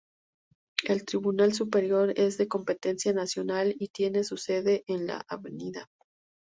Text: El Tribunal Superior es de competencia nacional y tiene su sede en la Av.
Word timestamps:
El 0.83 1.05
Tribunal 1.05 1.53
Superior 1.53 2.11
es 2.15 2.39
de 2.39 2.47
competencia 2.47 3.13
nacional 3.13 3.75
y 3.77 3.89
tiene 3.89 4.23
su 4.23 4.35
sede 4.35 4.83
en 4.87 5.05
la 5.05 5.23
Av. 5.27 5.43